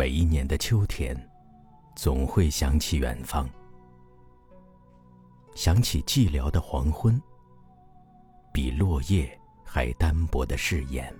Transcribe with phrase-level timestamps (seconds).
[0.00, 1.14] 每一年的秋天，
[1.94, 3.46] 总会想起远方，
[5.54, 7.20] 想起寂寥的黄昏，
[8.50, 11.14] 比落叶还单薄的誓言，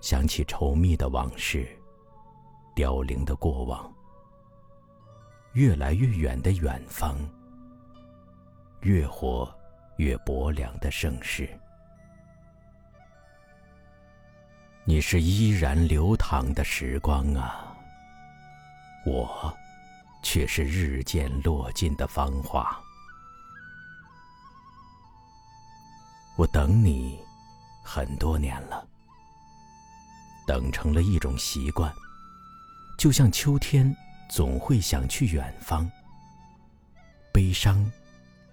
[0.00, 1.66] 想起稠密的往事，
[2.76, 3.92] 凋零的过往，
[5.54, 7.18] 越来越远的远方，
[8.82, 9.52] 越活
[9.96, 11.48] 越薄凉的盛世。
[14.88, 17.76] 你是依然流淌的时光啊，
[19.04, 19.52] 我
[20.22, 22.80] 却是日渐落尽的芳华。
[26.36, 27.18] 我等你
[27.82, 28.86] 很多年了，
[30.46, 31.92] 等成了一种习惯，
[32.96, 33.92] 就像秋天
[34.30, 35.90] 总会想去远方，
[37.32, 37.84] 悲伤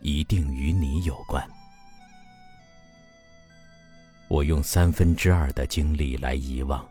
[0.02, 1.48] 一定与你有关。
[4.34, 6.84] 我用三分之二的精力来遗忘，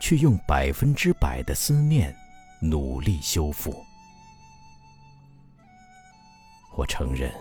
[0.00, 2.14] 却用百分之百的思念
[2.60, 3.84] 努力修复。
[6.76, 7.34] 我承认，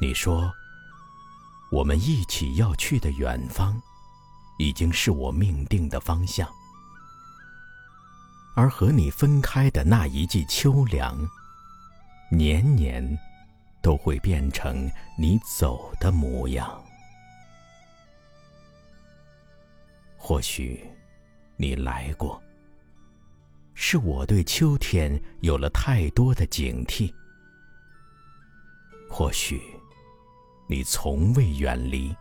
[0.00, 0.50] 你说
[1.70, 3.78] 我们一起要去的远方，
[4.58, 6.48] 已经是我命定的方向，
[8.56, 11.14] 而和你分开的那一季秋凉，
[12.30, 13.18] 年年
[13.82, 16.82] 都会变成你走的模样。
[20.28, 20.84] 或许，
[21.56, 22.42] 你来过。
[23.74, 27.14] 是我对秋天有了太多的警惕。
[29.08, 29.62] 或许，
[30.68, 32.12] 你从未远离。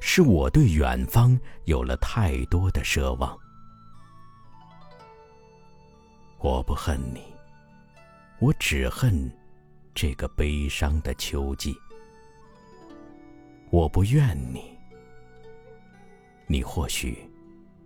[0.00, 3.38] 是我对远方有了太多的奢望。
[6.38, 7.22] 我不恨你，
[8.40, 9.30] 我只恨
[9.94, 11.76] 这个悲伤的秋季。
[13.70, 14.79] 我不怨你。
[16.52, 17.30] 你或许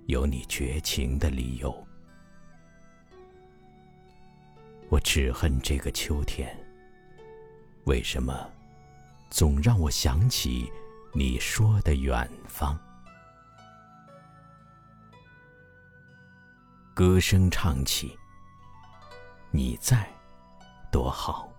[0.06, 1.86] 有你绝情的理由，
[4.88, 6.58] 我只恨这个秋天。
[7.84, 8.50] 为什么
[9.28, 10.72] 总让我想起
[11.12, 12.74] 你说的远方？
[16.94, 18.18] 歌声唱起，
[19.50, 20.08] 你在
[20.90, 21.52] 多好；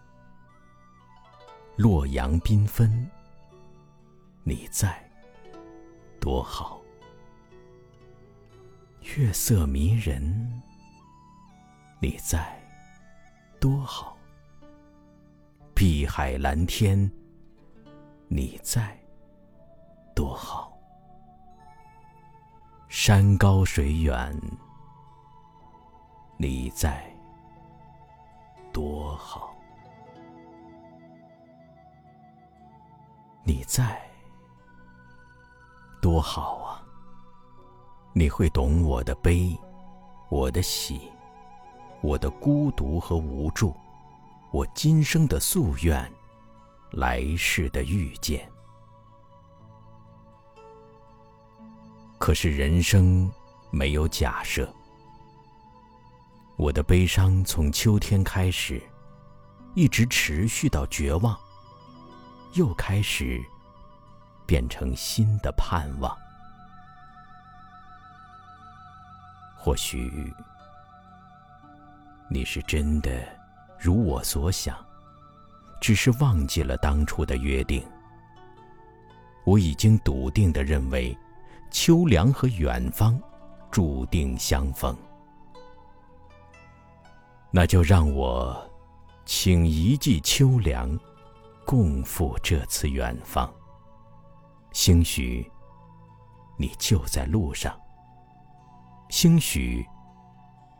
[1.77, 3.07] 洛阳缤纷，
[4.41, 5.07] 你在
[6.19, 6.81] 多好。
[9.13, 10.61] 月色迷人，
[12.01, 12.59] 你在
[13.61, 14.17] 多好；
[15.73, 17.09] 碧海蓝天，
[18.27, 18.97] 你在
[20.13, 20.75] 多好；
[22.89, 24.35] 山高水远，
[26.37, 27.09] 你在
[28.73, 29.55] 多好；
[33.45, 34.01] 你在
[36.01, 36.84] 多好啊！
[38.17, 39.53] 你会懂我的悲，
[40.29, 41.11] 我的喜，
[41.99, 43.75] 我的孤独和无助，
[44.51, 46.09] 我今生的夙愿，
[46.91, 48.49] 来世的遇见。
[52.17, 53.29] 可是人生
[53.69, 54.73] 没有假设，
[56.55, 58.81] 我的悲伤从秋天开始，
[59.73, 61.37] 一直持续到绝望，
[62.53, 63.43] 又开始
[64.45, 66.15] 变成新的盼望。
[69.65, 70.31] 或许
[72.29, 73.09] 你是真的
[73.79, 74.77] 如我所想，
[75.81, 77.83] 只是忘记了当初的约定。
[79.43, 81.17] 我已经笃定的认为，
[81.71, 83.19] 秋凉和远方
[83.71, 84.95] 注定相逢。
[87.49, 88.71] 那就让我
[89.25, 90.95] 请一季秋凉，
[91.65, 93.51] 共赴这次远方。
[94.73, 95.51] 兴许
[96.55, 97.75] 你就在路上。
[99.09, 99.85] 兴许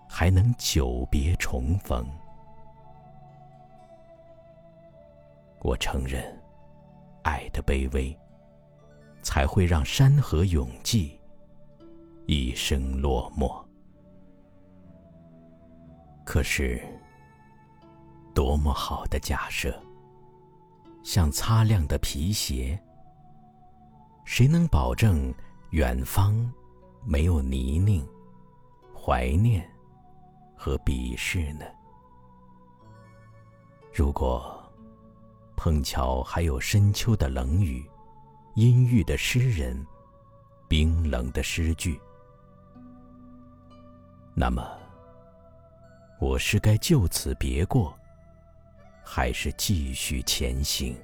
[0.10, 2.06] 还能久别重逢。
[5.62, 6.24] 我承认，
[7.24, 8.16] 爱的卑微，
[9.22, 11.18] 才会让山河永寂，
[12.28, 13.64] 一生落寞。
[16.24, 16.84] 可是，
[18.34, 19.80] 多么好的假设，
[21.04, 22.80] 像擦亮的皮鞋，
[24.26, 25.34] 谁能保证
[25.72, 26.52] 远方
[27.04, 28.06] 没有泥泞？
[29.06, 29.64] 怀念
[30.58, 31.66] 和鄙视呢？
[33.94, 34.60] 如果
[35.56, 37.88] 碰巧还有深秋的冷雨、
[38.56, 39.86] 阴郁的诗人、
[40.68, 42.02] 冰冷的诗句，
[44.34, 44.76] 那么
[46.20, 47.96] 我是该就此别过，
[49.04, 50.98] 还是继续前行？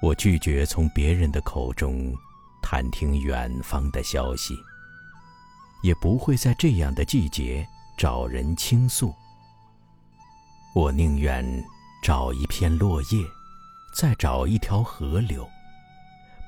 [0.00, 2.16] 我拒绝从别人的口中。
[2.70, 4.54] 探听远方的消息，
[5.82, 7.66] 也不会在这样的季节
[7.96, 9.14] 找人倾诉。
[10.74, 11.42] 我宁愿
[12.02, 13.24] 找一片落叶，
[13.94, 15.48] 再找一条河流，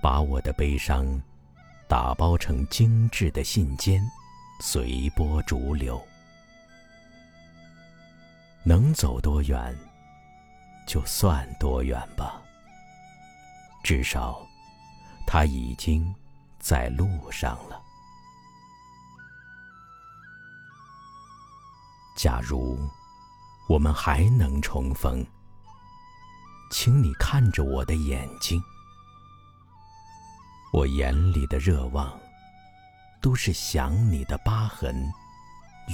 [0.03, 1.07] 把我的悲伤
[1.89, 3.99] 打包成精致的信笺，
[4.61, 5.99] 随波逐流。
[8.63, 9.75] 能走多远，
[10.87, 12.43] 就算多远吧。
[13.83, 14.47] 至少，
[15.33, 16.13] 他已经
[16.59, 17.81] 在路上了。
[22.17, 22.77] 假如
[23.69, 25.25] 我们还能重逢，
[26.73, 28.61] 请你看着我的眼睛，
[30.73, 32.19] 我眼里的热望，
[33.23, 35.09] 都是想你的疤痕，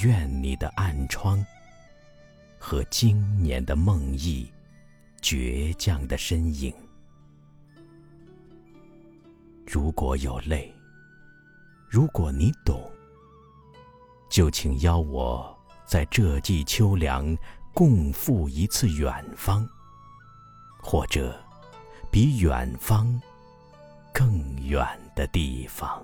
[0.02, 1.44] 怨你的暗疮，
[2.58, 4.50] 和经年的梦呓，
[5.20, 6.74] 倔强的身影。
[9.66, 10.72] 如果有泪，
[11.88, 12.88] 如果你懂，
[14.30, 17.36] 就请邀我在这季秋凉
[17.74, 19.68] 共赴一次远方，
[20.80, 21.36] 或者
[22.10, 23.20] 比远方
[24.14, 24.86] 更远
[25.16, 26.00] 的地方。